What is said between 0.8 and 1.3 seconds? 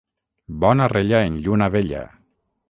rella